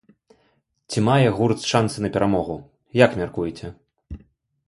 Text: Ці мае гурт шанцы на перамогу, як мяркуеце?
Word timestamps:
Ці 0.93 1.03
мае 1.07 1.27
гурт 1.39 1.67
шанцы 1.73 1.97
на 2.07 2.11
перамогу, 2.15 2.57
як 3.05 3.11
мяркуеце? 3.23 3.67